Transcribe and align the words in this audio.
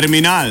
Terminal. 0.00 0.48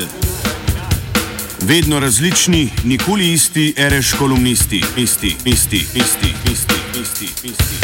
Vedno 1.70 2.00
različni, 2.00 2.70
nikoli 2.84 3.32
isti, 3.32 3.74
reš 3.92 4.12
kolumnisti, 4.18 4.80
isti, 4.96 5.26
isti, 5.44 5.76
isti, 5.76 6.30
isti, 6.52 6.78
isti, 7.02 7.28
isti. 7.50 7.76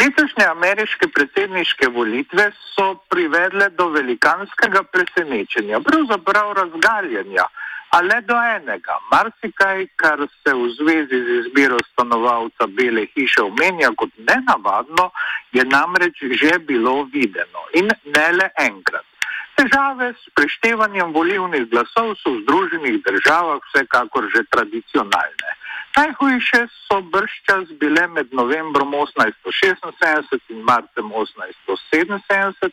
Letošnje 0.00 0.46
ameriške 0.56 1.06
predsedniške 1.14 1.88
volitve 1.88 2.50
so 2.74 2.86
privedle 3.10 3.70
do 3.78 3.88
velikanskega 3.88 4.82
presenečenja, 4.92 5.80
pravzaprav 5.80 6.52
razgaljenja 6.52 7.46
a 7.94 8.00
le 8.02 8.20
do 8.26 8.34
enega. 8.34 8.96
Marsikaj, 9.12 9.86
kar 9.96 10.18
se 10.42 10.52
v 10.60 10.68
zvezi 10.78 11.18
z 11.26 11.28
izbiro 11.40 11.78
stanovalca 11.92 12.66
Bele 12.66 13.06
hiše 13.14 13.42
omenja 13.42 13.90
kot 13.96 14.10
nenavadno, 14.18 15.10
je 15.52 15.62
namreč 15.64 16.18
že 16.40 16.58
bilo 16.58 17.04
videno 17.14 17.62
in 17.78 17.86
ne 18.14 18.28
le 18.38 18.50
enkrat. 18.58 19.06
Težave 19.54 20.10
s 20.18 20.26
preštevanjem 20.34 21.14
volivnih 21.14 21.70
glasov 21.70 22.16
so 22.18 22.34
v 22.34 22.42
Združenih 22.42 22.98
državah 23.06 23.62
vsekakor 23.70 24.26
že 24.34 24.42
tradicionalne. 24.50 25.50
Najhujše 25.94 26.60
so 26.74 26.96
brščas 27.12 27.68
bile 27.78 28.06
med 28.10 28.32
novembrom 28.34 28.94
1876 28.98 30.50
in 30.50 30.62
marcem 30.66 31.10
1877, 31.10 32.70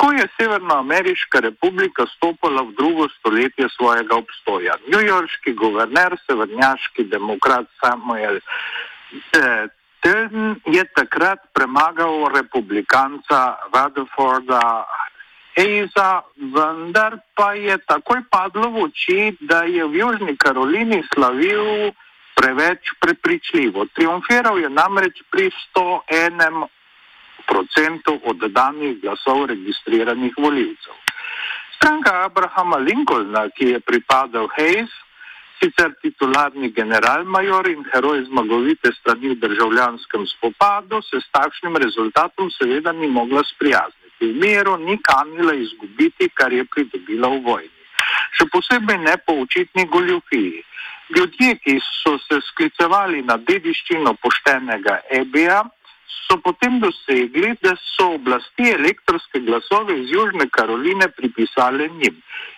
ko 0.00 0.12
je 0.16 0.24
Severnoameriška 0.36 1.42
republika 1.44 2.06
stopila 2.14 2.62
v 2.62 2.72
drugo 2.78 3.08
stoletje 3.18 3.68
svojega 3.76 4.16
obstoja. 4.16 4.78
Newyorški 4.88 5.52
guverner, 5.60 6.16
severnjaški 6.24 7.04
demokrat 7.12 7.68
Samuel 7.80 8.40
eh, 8.40 9.68
Tilden 10.00 10.56
je 10.64 10.84
takrat 10.96 11.44
premagal 11.52 12.28
republikanca 12.32 13.58
Rutherforda 13.74 14.86
Eiza, 15.56 16.22
vendar 16.36 17.20
pa 17.34 17.52
je 17.52 17.76
takoj 17.84 18.24
padlo 18.30 18.70
v 18.70 18.88
oči, 18.88 19.20
da 19.40 19.64
je 19.64 19.84
v 19.84 20.00
Južni 20.00 20.36
Karolini 20.36 21.00
slavil 21.12 21.92
preveč 22.36 22.92
prepričljivo. 23.00 23.86
Triumfiral 23.94 24.58
je 24.60 24.70
namreč 24.70 25.22
pri 25.32 25.50
101 25.76 26.66
odstotkov 27.48 28.20
oddanih 28.30 29.00
glasov 29.00 29.46
registriranih 29.46 30.34
voljivcev. 30.38 30.94
Stranka 31.76 32.24
Abrahama 32.24 32.76
Lincolna, 32.76 33.48
ki 33.56 33.64
je 33.64 33.80
pripadal 33.80 34.48
Hayes, 34.56 34.90
sicer 35.60 35.94
titularni 36.02 36.70
generalmajor 36.72 37.68
in 37.68 37.84
heroj 37.92 38.24
zmagovite 38.28 38.92
strani 39.00 39.28
v 39.34 39.40
državljanskem 39.40 40.26
spopadu, 40.26 41.02
se 41.02 41.20
s 41.20 41.30
takšnim 41.32 41.76
rezultatom 41.76 42.50
seveda 42.50 42.92
ni 42.92 43.08
mogla 43.08 43.42
sprijazniti. 43.44 44.04
V 44.20 44.32
miru 44.40 44.76
ni 44.76 44.98
kanila 45.02 45.54
izgubiti, 45.54 46.28
kar 46.34 46.52
je 46.52 46.64
pridobila 46.64 47.28
v 47.28 47.42
vojni. 47.44 47.82
Še 48.36 48.48
posebej 48.52 48.98
ne 48.98 49.16
po 49.26 49.36
očitni 49.44 49.84
goljofiji. 49.92 50.64
Ljudje, 51.14 51.54
ki 51.62 51.78
so 52.02 52.16
se 52.18 52.40
sklicevali 52.48 53.22
na 53.22 53.36
dediščino 53.38 54.16
poštenega 54.22 55.00
EBA, 55.20 55.62
so 56.26 56.36
potem 56.42 56.80
dosegli, 56.82 57.52
da 57.62 57.76
so 57.78 58.08
oblasti 58.16 58.70
elektronske 58.72 59.40
glasove 59.46 59.94
iz 60.00 60.10
Južne 60.10 60.48
Karoline 60.50 61.08
pripisale 61.16 61.88
njim. 61.88 62.16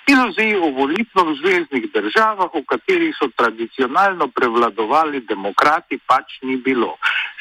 Iluzij 0.09 0.57
o 0.57 0.71
volitvah 0.79 1.27
v 1.29 1.35
zvezdnih 1.43 1.91
državah, 1.93 2.49
v 2.55 2.65
katerih 2.73 3.17
so 3.19 3.29
tradicionalno 3.37 4.31
prevladovali 4.33 5.21
demokrati, 5.29 6.01
pač 6.09 6.41
ni 6.43 6.57
bilo. 6.57 6.95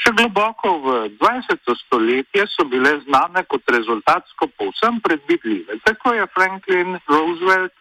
Še 0.03 0.11
globoko 0.19 0.75
v 0.83 0.97
20. 1.15 1.75
stoletje 1.85 2.47
so 2.51 2.67
bile 2.67 2.97
znane 3.07 3.45
kot 3.47 3.63
rezultatsko 3.71 4.51
povsem 4.59 4.99
predvidljive. 4.99 5.79
Tako 5.87 6.17
je 6.19 6.27
Franklin 6.35 6.99
Roosevelt 7.07 7.71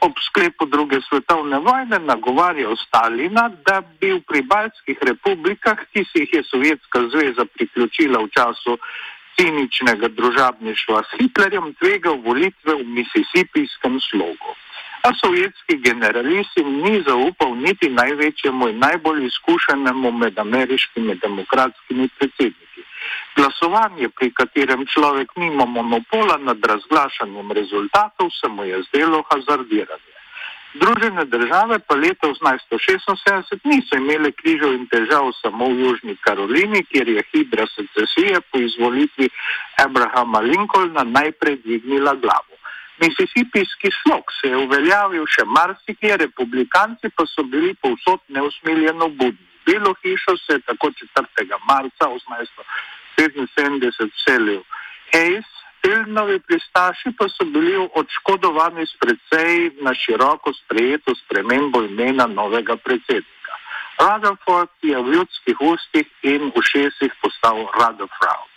ob 0.00 0.12
sklepu 0.26 0.66
druge 0.66 1.00
svetovne 1.08 1.58
vojne 1.58 1.98
nagovarjal 1.98 2.76
Stalina, 2.76 3.50
da 3.66 3.82
bi 4.00 4.12
v 4.12 4.20
pribalskih 4.28 4.98
republikah, 5.02 5.78
ki 5.92 6.04
si 6.04 6.24
jih 6.24 6.34
je 6.34 6.42
Sovjetska 6.48 7.08
zveza 7.12 7.44
priključila 7.44 8.22
v 8.24 8.32
času 8.36 8.78
ciničnega 9.36 10.08
družabništva 10.08 11.02
s 11.02 11.20
Hitlerjem, 11.20 11.74
tvegal 11.80 12.20
volitve 12.24 12.74
v 12.80 12.88
misisipijskem 12.96 14.00
slogu. 14.00 14.56
A 15.02 15.12
sovjetski 15.16 15.76
generalist 15.80 16.56
jim 16.56 16.72
ni 16.84 17.02
zaupal 17.08 17.54
niti 17.56 17.88
največjemu 17.88 18.68
in 18.68 18.78
najbolj 18.78 19.26
izkušenemu 19.26 20.12
med 20.12 20.38
ameriškimi 20.38 21.14
demokratskimi 21.14 22.08
predsedniki. 22.18 22.69
Glasovanje, 23.36 24.08
pri 24.08 24.30
katerem 24.34 24.86
človek 24.86 25.36
nima 25.36 25.64
monopola 25.64 26.36
nad 26.38 26.58
razglašanjem 26.64 27.52
rezultatov, 27.52 28.30
se 28.30 28.48
mu 28.48 28.64
je 28.64 28.82
zdelo 28.88 29.22
hazardiranje. 29.30 30.10
Združene 30.74 31.24
države 31.24 31.78
pa 31.78 31.94
leta 31.94 32.26
1876 32.26 33.58
niso 33.64 33.96
imele 33.96 34.30
križov 34.32 34.74
in 34.74 34.86
težav 34.86 35.32
samo 35.42 35.66
v 35.66 35.80
Južni 35.80 36.16
Karolini, 36.16 36.84
kjer 36.84 37.08
je 37.08 37.22
hidra 37.32 37.66
secesije 37.66 38.40
po 38.50 38.58
izvolitvi 38.58 39.28
Abrahama 39.84 40.40
Lincolna 40.40 41.02
najprej 41.04 41.56
dvignila 41.56 42.14
glavo. 42.14 42.54
Misisipijski 43.02 43.90
slog 44.02 44.24
se 44.40 44.48
je 44.48 44.56
uveljavil 44.56 45.26
še 45.26 45.44
marsikje, 45.44 46.16
republikanci 46.16 47.10
pa 47.16 47.26
so 47.26 47.42
bili 47.42 47.74
povsod 47.74 48.20
neusmiljeno 48.28 49.08
budni. 49.08 49.46
Belo 49.66 49.94
hišo 50.02 50.36
se 50.46 50.52
je 50.52 50.60
tako 50.60 50.90
4. 50.90 51.58
marca 51.68 52.04
1876 52.06 52.99
75 53.20 54.10
celjev. 54.24 54.62
Hayes, 55.12 55.48
Tilnovi 55.82 56.38
pristaši 56.48 57.12
pa 57.18 57.28
so 57.28 57.44
bili 57.44 57.74
odškodovani 58.00 58.84
s 58.86 58.94
precej 59.00 59.70
na 59.80 59.94
široko 59.94 60.52
sprejeto 60.52 61.14
spremembo 61.24 61.82
imena 61.82 62.26
novega 62.26 62.76
predsednika. 62.76 63.54
Rutherford 64.00 64.72
je 64.82 65.02
v 65.02 65.12
ljudskih 65.14 65.56
ustih 65.72 66.06
in 66.22 66.52
ušesih 66.60 67.12
postal 67.22 67.58
Rutherford. 67.78 68.49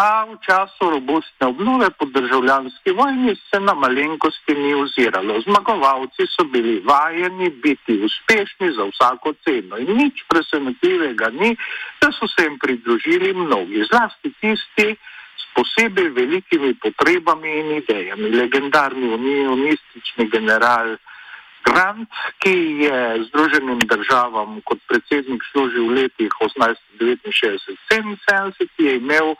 A 0.00 0.24
v 0.24 0.40
času 0.40 0.96
robustne 0.96 1.52
obnove 1.52 1.92
po 1.92 2.08
državljanski 2.08 2.96
vojni 2.96 3.36
se 3.36 3.60
na 3.60 3.74
malenkosti 3.74 4.54
ni 4.54 4.74
oziralo. 4.74 5.40
Zmagovalci 5.44 6.24
so 6.24 6.44
bili 6.44 6.80
vajeni 6.80 7.50
biti 7.50 8.00
uspešni 8.08 8.72
za 8.76 8.84
vsako 8.88 9.32
ceno 9.44 9.76
in 9.76 9.96
nič 10.00 10.24
presenetljivega 10.28 11.28
ni, 11.40 11.56
da 12.00 12.08
so 12.16 12.26
se 12.32 12.48
jim 12.48 12.58
pridružili 12.58 13.34
mnogi, 13.34 13.84
zlasti 13.92 14.32
tisti 14.40 14.96
s 15.42 15.44
posebej 15.54 16.08
velikimi 16.08 16.74
potrebami 16.74 17.48
in 17.60 17.70
idejami. 17.82 18.36
Legendarni 18.40 19.06
unionistični 19.20 20.24
general 20.32 20.96
Grant, 21.64 22.08
ki 22.40 22.56
je 22.88 23.24
Združenim 23.28 23.80
državam 23.84 24.60
kot 24.64 24.80
predsednik 24.88 25.44
služil 25.52 25.92
v 25.92 25.94
letih 26.00 26.32
1869-77, 26.40 28.68
je 28.78 28.96
imel 28.96 29.36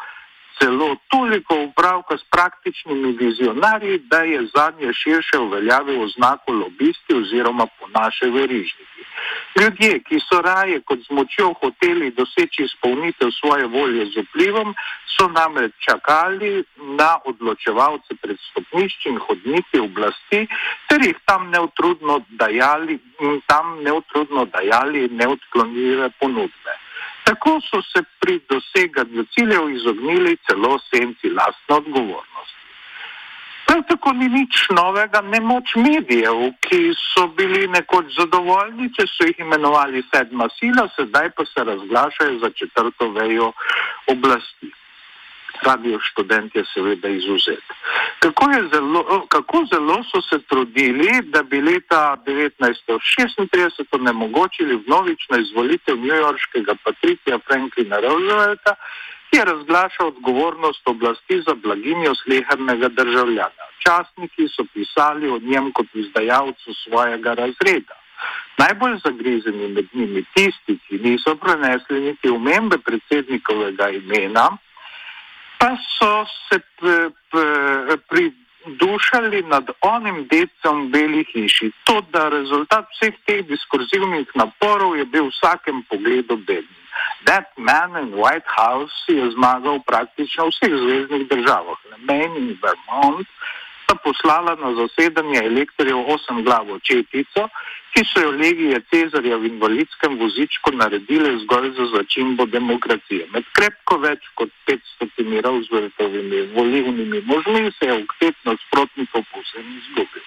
celo 0.58 0.96
toliko 1.08 1.54
upravka 1.68 2.18
s 2.18 2.24
praktičnimi 2.30 3.12
vizionarji, 3.12 3.98
da 3.98 4.20
je 4.22 4.46
zadnje 4.54 4.92
širše 4.92 5.38
uveljavil 5.38 6.02
oznako 6.02 6.52
lobisti 6.52 7.14
oziroma 7.14 7.66
po 7.66 7.86
naše 8.00 8.26
verižniki. 8.26 9.02
Ljudje, 9.60 10.00
ki 10.06 10.20
so 10.20 10.40
raje 10.42 10.80
kot 10.80 10.98
z 11.06 11.10
močjo 11.10 11.52
hoteli 11.60 12.10
doseči 12.10 12.62
izpolnitev 12.62 13.30
svoje 13.40 13.66
volje 13.66 14.06
z 14.06 14.24
vplivom, 14.24 14.74
so 15.14 15.28
namreč 15.28 15.72
čakali 15.88 16.64
na 16.98 17.18
odločevalce 17.24 18.14
pred 18.22 18.38
stopnišči 18.50 19.08
in 19.08 19.18
hodniki 19.18 19.80
oblasti, 19.80 20.46
ter 20.88 21.00
jih 21.04 21.18
tam 21.24 21.50
neutrudno 21.50 22.20
dajali, 22.28 22.98
tam 23.46 23.82
neutrudno 23.82 24.44
dajali 24.44 25.08
neodklonljive 25.08 26.10
ponudbe. 26.20 26.79
Tako 27.30 27.60
so 27.60 27.78
se 27.82 28.00
pri 28.20 28.40
doseganju 28.50 29.24
ciljev 29.34 29.70
izognili 29.70 30.36
celo 30.46 30.78
senci 30.78 31.28
lastne 31.30 31.76
odgovornosti. 31.76 32.58
Prav 33.66 33.82
tako 33.88 34.12
ni 34.12 34.28
nič 34.28 34.64
novega, 34.70 35.20
ne 35.20 35.40
moč 35.40 35.76
medijev, 35.76 36.40
ki 36.66 36.80
so 36.98 37.28
bili 37.38 37.68
nekoč 37.68 38.10
zadovoljni, 38.16 38.90
če 38.96 39.06
so 39.12 39.28
jih 39.28 39.44
imenovali 39.46 40.02
sedma 40.10 40.48
sila, 40.56 40.88
sedaj 40.96 41.30
pa 41.36 41.46
se 41.52 41.64
razglašajo 41.70 42.38
za 42.42 42.50
četrto 42.50 43.10
vejo 43.14 43.52
oblasti 44.10 44.72
radio 45.62 45.98
študent 46.00 46.54
je 46.54 46.64
seveda 46.74 47.08
izuzet. 47.08 47.64
Kako, 48.18 48.46
zelo, 48.72 49.26
kako 49.28 49.64
zelo 49.72 50.02
so 50.04 50.20
se 50.20 50.38
trudili, 50.48 51.22
da 51.22 51.42
bi 51.42 51.60
leta 51.60 52.16
1936 52.26 53.84
onemogočili 53.92 54.82
vnovično 54.86 55.38
izvolitev 55.38 55.96
newyorškega 55.96 56.74
patricija 56.84 57.38
Franklina 57.46 57.96
Roosevelta, 58.00 58.74
ki 59.30 59.36
je 59.36 59.44
razglašal 59.44 60.06
odgovornost 60.06 60.88
oblasti 60.88 61.42
za 61.46 61.54
blaginjo 61.54 62.14
slehernega 62.14 62.88
državljana. 62.88 63.64
Časniki 63.84 64.48
so 64.48 64.64
pisali 64.74 65.28
o 65.28 65.38
njem 65.38 65.72
kot 65.72 65.86
izdajalcu 65.94 66.74
svojega 66.84 67.34
razreda. 67.34 67.94
Najbolj 68.58 68.96
zagrizeni 69.04 69.68
med 69.68 69.86
njimi 69.92 70.24
tisti, 70.34 70.78
ki 70.88 70.98
niso 70.98 71.34
prenesli 71.36 72.00
niti 72.00 72.30
umembe 72.30 72.78
predsednikovega 72.78 73.88
imena, 73.88 74.48
pa 75.60 75.76
so 75.76 76.24
se 76.48 76.56
pridušali 78.08 79.42
nad 79.42 79.70
onim 79.80 80.28
decom 80.32 80.86
v 80.86 80.90
Beli 80.90 81.24
hiši. 81.32 81.70
To, 81.84 82.00
da 82.12 82.28
rezultat 82.28 82.88
vseh 82.96 83.14
teh 83.28 83.44
diskurzivnih 83.44 84.28
naporov 84.34 84.96
je 84.96 85.04
bil 85.04 85.28
v 85.28 85.34
vsakem 85.36 85.84
pogledu 85.88 86.36
bedni. 86.48 86.80
That 87.28 87.52
man 87.56 87.96
in 88.00 88.16
White 88.16 88.48
House 88.48 89.04
je 89.08 89.30
zmagal 89.36 89.84
praktično 89.84 90.48
v 90.48 90.52
vseh 90.56 90.72
zvezdnih 90.72 91.28
državah. 91.28 91.78
Maine 92.08 92.36
in 92.40 92.56
Vermont 92.62 93.28
sta 93.84 93.94
poslala 94.00 94.56
na 94.56 94.72
zasedanje 94.74 95.44
elektorjev 95.44 95.98
osem 96.08 96.44
glavo 96.44 96.78
četico, 96.78 97.48
ki 97.92 98.02
so 98.06 98.22
jo 98.22 98.30
legije 98.30 98.80
Cezarja 98.90 99.36
v 99.36 99.46
invalidskem 99.46 100.18
vozičku 100.18 100.72
naredile 100.72 101.38
zgolj 101.42 101.70
za 101.78 101.86
začimbo 101.94 102.46
demokracije. 102.46 103.26
Med 103.34 103.44
krepko 103.52 103.98
več 103.98 104.28
kot 104.34 104.52
500 104.66 105.40
razvrtovimi 105.46 106.42
volivnimi 106.54 107.22
možmi 107.26 107.72
se 107.78 107.90
je 107.90 107.98
oktet 108.02 108.36
nasprotnikov 108.44 109.24
povsem 109.32 109.66
izgubil. 109.78 110.22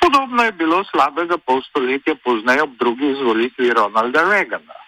Podobno 0.00 0.44
je 0.44 0.52
bilo 0.52 0.84
slabega 0.84 1.38
pol 1.38 1.62
stoletja 1.68 2.14
pozneje 2.24 2.62
ob 2.62 2.72
drugi 2.78 3.10
izvolitvi 3.10 3.70
Ronalda 3.70 4.24
Reagana. 4.30 4.80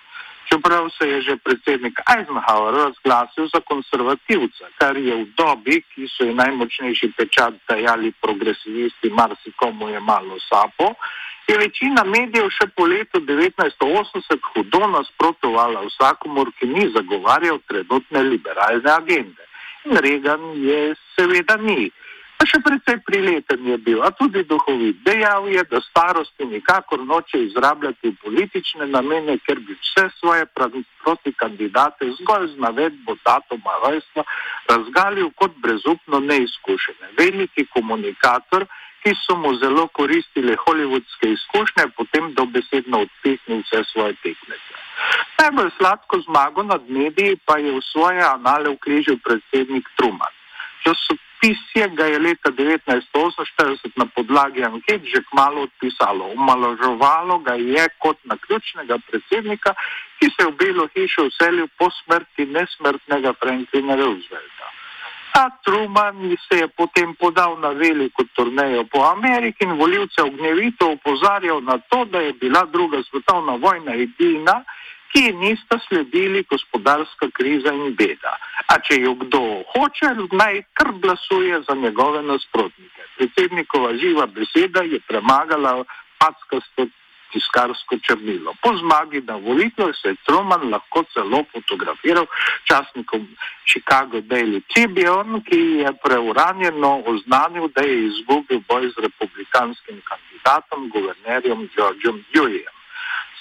Čeprav 0.49 0.89
se 0.99 1.09
je 1.09 1.23
že 1.23 1.37
predsednik 1.37 2.01
Eisenhower 2.07 2.75
razglasil 2.75 3.49
za 3.55 3.61
konservativca, 3.61 4.71
kar 4.79 4.97
je 4.97 5.15
v 5.15 5.27
dobi, 5.37 5.83
ki 5.83 6.07
so 6.09 6.25
ji 6.25 6.35
najmočnejši 6.35 7.13
pečat 7.19 7.55
dajali 7.69 8.13
progresivisti, 8.23 9.11
marsikomu 9.11 9.89
je 9.89 10.01
malo 10.01 10.39
sapo, 10.49 10.95
je 11.48 11.58
večina 11.58 12.04
medijev 12.04 12.48
še 12.50 12.66
po 12.76 12.87
letu 12.90 13.20
1980 13.20 14.48
hudo 14.52 14.87
nasprotovala 14.94 15.84
vsakomor, 15.87 16.50
ki 16.58 16.66
ni 16.66 16.88
zagovarjal 16.94 17.60
trenutne 17.70 18.22
liberalne 18.31 18.90
agende. 18.90 19.46
In 19.87 20.00
Reagan 20.02 20.50
je 20.58 20.81
seveda 21.14 21.56
ni. 21.62 21.90
Pa 22.37 22.44
še 22.44 22.58
precej 22.60 22.98
prileten 23.06 23.64
je 23.64 23.76
bil, 23.81 24.02
a 24.04 24.10
tudi 24.12 24.43
duhovit. 24.44 24.98
Dejal 25.06 25.46
je, 25.48 25.62
da 25.70 25.81
starosti 25.87 26.44
nikakor 26.50 27.00
noče 27.00 27.38
izrabljati 27.46 28.10
v 28.10 28.19
politične 28.25 28.88
namene, 28.93 29.38
ker 29.46 29.62
bi 29.64 29.72
vse 29.78 30.10
svoje 30.19 30.44
proti 30.52 31.32
kandidate 31.32 32.10
zgolj 32.19 32.50
z 32.52 32.60
navedbo 32.60 33.16
datuma 33.25 33.78
rojstva 33.87 34.26
razgalil 34.69 35.31
kot 35.40 35.56
brezupno 35.64 36.20
neizkušene. 36.20 37.14
Veliki 37.16 37.64
komunikator, 37.72 38.66
ki 39.06 39.14
so 39.14 39.37
mu 39.38 39.55
zelo 39.62 39.87
koristile 39.99 40.56
holivudske 40.64 41.29
izkušnje, 41.37 41.85
potem 41.97 42.32
dobesedno 42.35 43.05
odpihnil 43.06 43.61
vse 43.62 43.85
svoje 43.93 44.14
tekmece. 44.23 44.73
Najbolj 45.38 45.70
sladko 45.76 46.19
zmago 46.26 46.62
nad 46.62 46.91
mediji 46.91 47.37
pa 47.47 47.58
je 47.62 47.70
v 47.76 47.82
svoje 47.93 48.23
anale 48.26 48.73
vkrižil 48.75 49.20
predsednik 49.26 49.87
Truman. 49.97 50.35
Časopisje 50.82 51.87
ga 51.99 52.06
je 52.11 52.19
leta 52.19 52.50
1948 52.50 53.94
na 53.94 54.06
podlagi 54.17 54.64
anket 54.67 55.06
že 55.12 55.23
kmalo 55.31 55.69
odpisalo. 55.70 56.32
Omaloževalo 56.35 57.38
ga 57.47 57.55
je 57.55 57.87
kot 58.03 58.19
naključnega 58.25 58.99
predsednika, 59.06 59.75
ki 60.19 60.26
se 60.35 60.43
je 60.43 60.50
v 60.50 60.56
Belo 60.58 60.88
hišo 60.94 61.31
vselil 61.31 61.70
po 61.79 61.91
smrti 62.03 62.50
nesmrtnega 62.50 63.38
Franklina 63.38 63.94
Roosevelta. 63.94 64.75
Ta 65.37 65.50
Truman 65.65 66.37
se 66.49 66.56
je 66.65 66.69
potem 66.69 67.12
podal 67.15 67.59
na 67.61 67.69
veliko 67.69 68.25
turnejo 68.33 68.85
po 68.88 69.03
Ameriki 69.05 69.65
in 69.65 69.77
voljivce 69.77 70.23
ognjevito 70.23 70.88
upozarjal 70.93 71.61
na 71.61 71.77
to, 71.79 72.05
da 72.05 72.19
je 72.21 72.33
bila 72.33 72.65
druga 72.65 73.03
svetovna 73.03 73.53
vojna 73.61 73.93
edina, 73.94 74.65
ki 75.12 75.33
nista 75.33 75.79
sledili 75.88 76.44
gospodarska 76.50 77.29
kriza 77.37 77.73
in 77.73 77.94
beda. 77.99 78.33
A 78.73 78.79
če 78.81 78.97
jo 79.00 79.15
kdo 79.15 79.43
hoče, 79.75 80.15
naj 80.33 80.62
kar 80.73 80.93
glasuje 81.05 81.61
za 81.69 81.75
njegove 81.75 82.23
nasprotnike. 82.23 83.03
Predsednikova 83.17 83.94
živa 83.94 84.27
beseda 84.27 84.89
je 84.89 85.00
premagala 85.09 85.85
packasto 86.19 86.89
tiskarsko 87.32 87.99
črnilo. 88.06 88.55
Po 88.62 88.70
zmagi 88.76 89.20
na 89.20 89.37
volitvah 89.37 89.94
se 90.02 90.08
je 90.08 90.17
Truman 90.26 90.70
lahko 90.70 91.05
celo 91.12 91.44
fotografiral 91.52 92.26
časnikom 92.69 93.26
Chicago 93.67 94.20
Daily 94.20 94.62
Tribune, 94.75 95.43
ki 95.49 95.61
je 95.82 95.90
preuranjeno 96.05 97.02
oznanil, 97.06 97.69
da 97.75 97.82
je 97.82 98.06
izgubil 98.06 98.61
boj 98.69 98.90
z 98.94 98.96
republikanskim 99.06 100.00
kandidatom, 100.11 100.88
guvernerjem 100.88 101.69
Georgeom 101.76 102.25
Deweyem. 102.32 102.75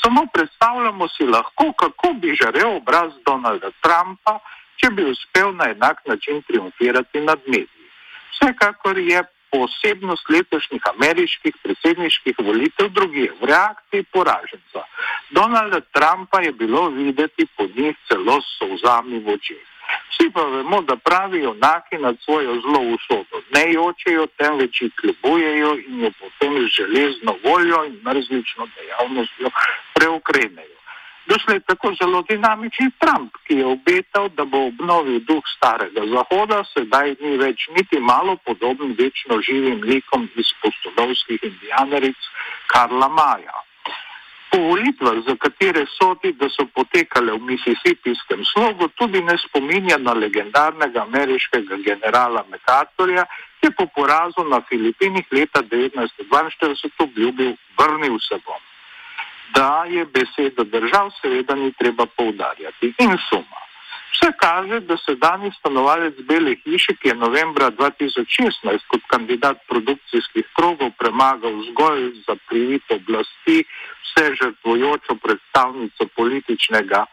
Samo 0.01 0.27
predstavljamo 0.33 1.07
si 1.07 1.23
lahko, 1.23 1.73
kako 1.73 2.13
bi 2.13 2.35
žarel 2.41 2.75
obraz 2.75 3.13
Donalda 3.25 3.71
Trumpa, 3.81 4.39
če 4.77 4.89
bi 4.89 5.03
uspel 5.11 5.55
na 5.55 5.69
enak 5.71 6.01
način 6.05 6.41
triumfirati 6.47 7.21
nad 7.21 7.39
mediji. 7.47 7.89
Vsekakor 8.35 8.97
je 8.97 9.23
posebnost 9.55 10.29
letošnjih 10.29 10.81
ameriških 10.93 11.53
predsedniških 11.63 12.35
volitev 12.47 12.89
druge 12.97 13.29
v 13.41 13.51
reakciji 13.51 14.03
poraženca. 14.15 14.83
Donalda 15.29 15.79
Trumpa 15.95 16.41
je 16.41 16.51
bilo 16.51 16.89
videti 16.89 17.47
po 17.57 17.63
njih 17.77 17.95
celo 18.07 18.41
s 18.41 18.57
solzami 18.59 19.19
v 19.19 19.33
očeh. 19.37 19.65
Vsi 20.09 20.29
pa 20.33 20.43
vemo, 20.43 20.81
da 20.81 20.95
pravi 20.95 21.39
junaki 21.39 21.97
nad 21.97 22.15
svojo 22.23 22.61
zlo 22.61 22.79
usodo 22.95 23.41
ne 23.55 23.65
jočejo, 23.73 24.27
temveč 24.37 24.81
jih 24.81 24.93
kljubujejo 24.99 25.71
in 25.87 26.03
jo 26.03 26.11
potem 26.19 26.53
z 26.61 26.71
železno 26.77 27.35
voljo 27.43 27.83
in 27.85 27.99
mrzlično 28.07 28.67
dejavnostjo 28.75 29.49
preukrenejo. 29.93 30.74
Doslej 31.25 31.59
tako 31.65 31.93
zelo 31.97 32.21
dinamični 32.29 32.91
Trump, 33.01 33.33
ki 33.47 33.53
je 33.53 33.65
obetal, 33.65 34.29
da 34.37 34.45
bo 34.45 34.67
obnovil 34.69 35.19
duh 35.25 35.45
starega 35.57 36.03
zahoda, 36.13 36.59
sedaj 36.73 37.15
ni 37.21 37.37
več 37.41 37.65
niti 37.77 37.99
malo 37.99 38.35
podoben 38.45 38.93
večno 38.99 39.39
živim 39.41 39.81
likom 39.81 40.27
iz 40.35 40.51
postolovskih 40.61 41.47
indijaneric 41.49 42.27
Karla 42.73 43.09
Maja. 43.09 43.57
Po 44.51 44.59
volitvah, 44.67 45.17
za 45.27 45.35
katere 45.35 45.85
sodi, 45.97 46.33
da 46.37 46.49
so 46.49 46.67
potekale 46.75 47.33
v 47.33 47.41
Mississippijskem 47.49 48.45
slogu, 48.53 48.87
tudi 48.93 49.21
ne 49.21 49.37
spominja 49.47 49.97
na 49.97 50.13
legendarnega 50.13 51.07
ameriškega 51.09 51.81
generala 51.89 52.45
MacArthurja, 52.53 53.25
ki 53.59 53.71
je 53.71 53.75
po 53.81 53.89
porazu 53.97 54.45
na 54.45 54.61
Filipinih 54.69 55.25
leta 55.31 55.65
1942 55.73 57.09
obljubil 57.09 57.57
vrnil 57.81 58.21
se 58.29 58.37
bom 58.45 58.61
da 59.53 59.85
je 59.89 60.05
beseda 60.05 60.63
držav, 60.63 61.11
seveda 61.21 61.55
ni 61.55 61.73
treba 61.73 62.05
poudarjati. 62.05 62.93
In 62.99 63.17
suma. 63.29 63.61
Vse 64.15 64.31
kaže, 64.39 64.79
da 64.79 64.97
se 64.97 65.15
danes 65.15 65.53
stanovalec 65.59 66.15
Bele 66.27 66.55
hiše, 66.63 66.93
ki 66.99 67.07
je 67.07 67.15
novembra 67.15 67.71
2016 67.71 68.87
kot 68.87 69.01
kandidat 69.07 69.57
produkcijskih 69.67 70.45
krogov 70.55 70.89
premagal 70.99 71.55
zgolj 71.69 72.05
za 72.27 72.35
privit 72.47 72.83
oblasti 72.89 73.65
vse 74.05 74.35
žrtvojočo 74.35 75.15
predstavnico 75.23 76.03
političnega 76.15 77.05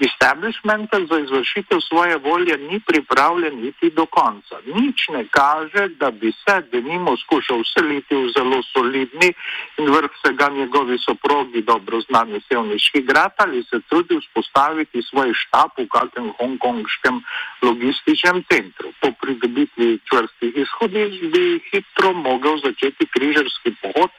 establishmenta 0.00 0.96
za 1.10 1.18
izvršitev 1.18 1.78
svoje 1.80 2.16
volje 2.16 2.56
ni 2.58 2.80
pripravljen 2.80 3.60
niti 3.60 3.90
do 3.90 4.06
konca. 4.06 4.56
Nič 4.66 5.08
ne 5.08 5.24
kaže, 5.30 5.88
da 5.88 6.10
bi 6.10 6.32
se 6.32 6.62
denimo 6.72 7.16
skušal 7.16 7.60
vseliti 7.60 8.14
v 8.14 8.32
zelo 8.36 8.62
solidni 8.72 9.30
in 9.78 9.90
vrh 9.94 10.10
vsega 10.16 10.48
njegovi 10.48 10.98
soprogi 10.98 11.62
dobro 11.62 12.00
znani 12.00 12.40
sevniški 12.48 13.02
grad 13.02 13.32
ali 13.36 13.62
se 13.62 13.80
trudi 13.88 14.18
vzpostaviti 14.20 15.02
svoj 15.02 15.32
štab 15.34 15.70
v 15.78 15.88
kakem 15.88 16.32
hongkonškem 16.40 17.20
logističnem 17.62 18.42
centru. 18.52 18.92
Po 19.00 19.12
pridobitvi 19.20 19.98
čvrstih 20.08 20.56
izhodišč 20.64 21.20
bi 21.32 21.44
hitro 21.70 22.12
mogel 22.12 22.58
začeti 22.64 23.06
križarski 23.06 23.74
pohod 23.82 24.10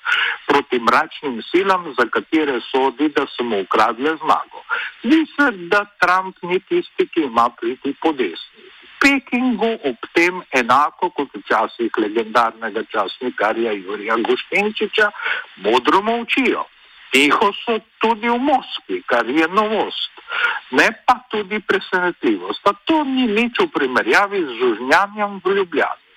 proti 0.47 0.79
mračnim 0.79 1.41
silam, 1.51 1.93
za 1.97 2.05
katere 2.15 2.59
sodi, 2.71 3.09
da 3.15 3.25
so 3.35 3.43
mu 3.43 3.61
ukradle 3.61 4.15
zmago. 4.23 4.63
Zdi 5.03 5.25
se, 5.35 5.51
da 5.71 5.85
Trump 6.01 6.35
ni 6.43 6.59
tisti, 6.59 7.07
ki 7.13 7.27
ima 7.29 7.49
priti 7.61 7.93
po 8.01 8.11
desni. 8.11 8.69
Pekingu 9.01 9.71
ob 9.89 9.97
tem 10.13 10.41
enako 10.53 11.09
kot 11.09 11.31
včasih 11.39 11.97
legendarnega 11.97 12.83
časnikarja 12.91 13.71
Jurija 13.71 14.17
Guštenčiča 14.27 15.09
modro 15.65 16.01
molčijo. 16.01 16.65
Tiho 17.11 17.51
so 17.65 17.75
tudi 17.99 18.29
v 18.29 18.39
Moskvi, 18.39 19.03
kar 19.03 19.27
je 19.27 19.47
novost, 19.51 20.11
ne 20.71 20.87
pa 21.05 21.19
tudi 21.27 21.59
presenetljivost. 21.59 22.63
A 22.67 22.71
to 22.87 23.03
ni 23.03 23.27
nič 23.27 23.59
v 23.59 23.67
primerjavi 23.67 24.39
z 24.47 24.51
žužnjanjem 24.59 25.41
v 25.43 25.55
Ljubljani. 25.59 26.07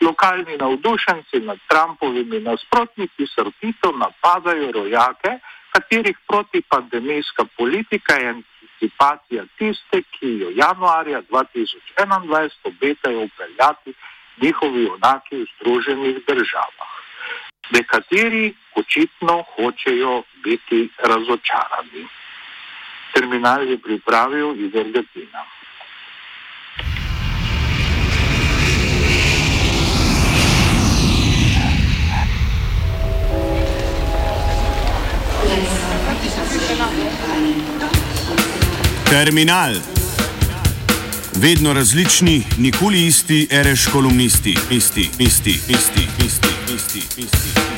Lokalni 0.00 0.54
navdušenci 0.56 1.42
nad 1.42 1.58
Trumpovimi 1.66 2.40
nasprotniki 2.40 3.26
srpito 3.26 3.90
napadajo 3.98 4.70
rojake, 4.72 5.38
katerih 5.74 6.18
protipandemijska 6.28 7.44
politika 7.58 8.14
je 8.14 8.28
anticipacija 8.38 9.44
tiste, 9.58 10.02
ki 10.14 10.38
jo 10.38 10.48
januarja 10.54 11.22
2021 11.30 12.50
obetajo 12.64 13.26
upeljati 13.26 13.94
njihovi 14.42 14.82
junaki 14.82 15.36
v 15.36 15.46
združenih 15.54 16.16
državah. 16.26 16.93
Nekateri 17.70 18.54
očitno 18.74 19.44
hočejo 19.56 20.22
biti 20.44 20.88
razočarani. 20.98 22.06
Terminal 23.14 23.68
je 23.68 23.78
pripravil 23.78 24.64
iz 24.66 24.74
Argentina. 24.74 25.44
Terminal. 39.10 39.74
Vedno 41.36 41.72
različni, 41.72 42.42
nikoli 42.58 43.06
isti, 43.06 43.48
ereš 43.50 43.86
kolumnisti, 43.92 44.56
isti, 44.70 45.10
isti, 45.18 45.50
isti, 45.50 45.70
isti. 45.70 46.26
isti 46.26 46.53
isti. 46.74 46.98
isti. 46.98 47.73